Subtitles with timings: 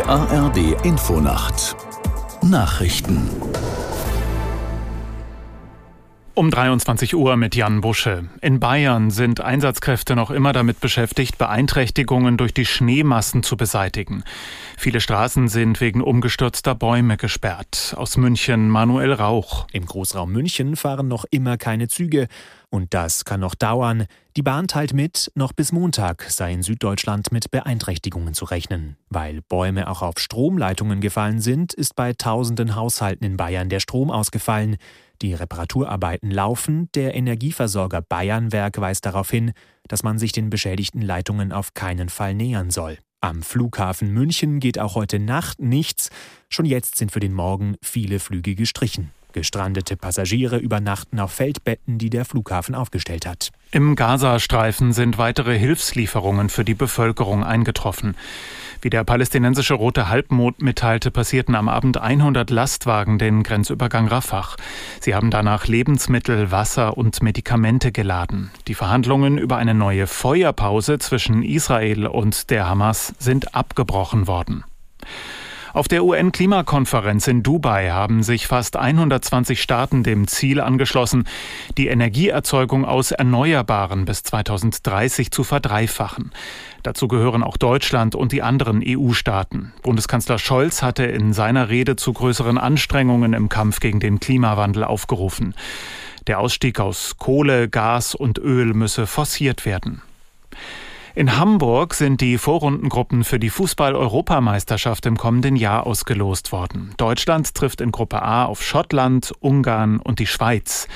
[0.00, 1.76] Die ARD Infonacht
[2.40, 3.28] Nachrichten
[6.40, 8.30] um 23 Uhr mit Jan Busche.
[8.40, 14.24] In Bayern sind Einsatzkräfte noch immer damit beschäftigt, Beeinträchtigungen durch die Schneemassen zu beseitigen.
[14.78, 17.94] Viele Straßen sind wegen umgestürzter Bäume gesperrt.
[17.94, 19.66] Aus München Manuel Rauch.
[19.72, 22.28] Im Großraum München fahren noch immer keine Züge.
[22.70, 24.06] Und das kann noch dauern.
[24.36, 28.96] Die Bahn teilt mit, noch bis Montag sei in Süddeutschland mit Beeinträchtigungen zu rechnen.
[29.08, 34.12] Weil Bäume auch auf Stromleitungen gefallen sind, ist bei tausenden Haushalten in Bayern der Strom
[34.12, 34.76] ausgefallen.
[35.20, 39.52] Die Reparaturarbeiten laufen, der Energieversorger Bayernwerk weist darauf hin,
[39.88, 42.98] dass man sich den beschädigten Leitungen auf keinen Fall nähern soll.
[43.20, 46.08] Am Flughafen München geht auch heute Nacht nichts.
[46.48, 49.10] Schon jetzt sind für den Morgen viele Flüge gestrichen.
[49.32, 53.50] Gestrandete Passagiere übernachten auf Feldbetten, die der Flughafen aufgestellt hat.
[53.72, 58.16] Im Gazastreifen sind weitere Hilfslieferungen für die Bevölkerung eingetroffen.
[58.82, 64.56] Wie der palästinensische Rote Halbmond mitteilte, passierten am Abend 100 Lastwagen den Grenzübergang Rafah.
[65.00, 68.50] Sie haben danach Lebensmittel, Wasser und Medikamente geladen.
[68.68, 74.64] Die Verhandlungen über eine neue Feuerpause zwischen Israel und der Hamas sind abgebrochen worden.
[75.72, 81.28] Auf der UN-Klimakonferenz in Dubai haben sich fast 120 Staaten dem Ziel angeschlossen,
[81.78, 86.32] die Energieerzeugung aus Erneuerbaren bis 2030 zu verdreifachen.
[86.82, 89.72] Dazu gehören auch Deutschland und die anderen EU-Staaten.
[89.82, 95.54] Bundeskanzler Scholz hatte in seiner Rede zu größeren Anstrengungen im Kampf gegen den Klimawandel aufgerufen.
[96.26, 100.02] Der Ausstieg aus Kohle, Gas und Öl müsse forciert werden.
[101.14, 106.94] In Hamburg sind die Vorrundengruppen für die Fußball-Europameisterschaft im kommenden Jahr ausgelost worden.
[106.98, 110.86] Deutschland trifft in Gruppe A auf Schottland, Ungarn und die Schweiz.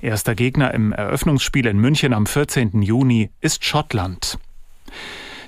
[0.00, 2.80] Erster Gegner im Eröffnungsspiel in München am 14.
[2.80, 4.38] Juni ist Schottland.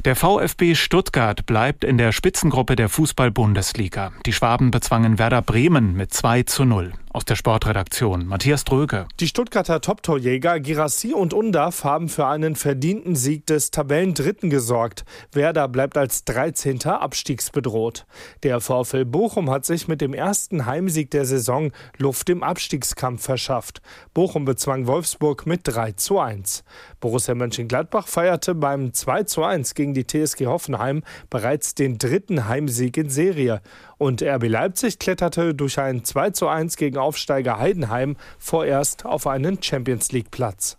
[0.05, 4.13] Der VfB Stuttgart bleibt in der Spitzengruppe der Fußball-Bundesliga.
[4.27, 6.93] Die Schwaben bezwangen Werder Bremen mit 2 zu 0.
[7.13, 9.09] Aus der Sportredaktion Matthias Dröge.
[9.19, 15.05] Die Stuttgarter Top-Torjäger Girassi und Undaf haben für einen verdienten Sieg des Tabellendritten gesorgt.
[15.33, 16.85] Werder bleibt als 13.
[16.85, 18.07] abstiegsbedroht.
[18.45, 23.83] Der VfL Bochum hat sich mit dem ersten Heimsieg der Saison Luft im Abstiegskampf verschafft.
[24.15, 26.63] Bochum bezwang Wolfsburg mit 3 zu 1.
[27.01, 32.97] Borussia Mönchengladbach feierte beim 2 zu 1 gegen die TSG Hoffenheim bereits den dritten Heimsieg
[32.97, 33.63] in Serie.
[33.99, 39.63] Und RB Leipzig kletterte durch ein 2 zu 1 gegen Aufsteiger Heidenheim vorerst auf einen
[39.63, 40.77] Champions League Platz.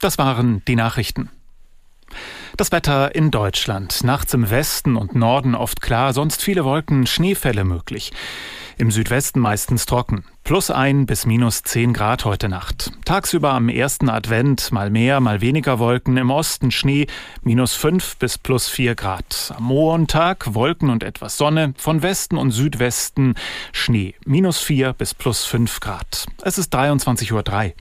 [0.00, 1.30] Das waren die Nachrichten.
[2.56, 4.02] Das Wetter in Deutschland.
[4.04, 8.12] Nachts im Westen und Norden oft klar, sonst viele Wolken, Schneefälle möglich.
[8.78, 10.22] Im Südwesten meistens trocken.
[10.44, 12.92] Plus ein bis minus zehn Grad heute Nacht.
[13.04, 16.16] Tagsüber am ersten Advent mal mehr, mal weniger Wolken.
[16.16, 17.08] Im Osten Schnee
[17.42, 19.52] minus fünf bis plus vier Grad.
[19.56, 21.74] Am Montag Wolken und etwas Sonne.
[21.76, 23.34] Von Westen und Südwesten
[23.72, 26.26] Schnee minus vier bis plus fünf Grad.
[26.42, 27.72] Es ist 23.03 Uhr.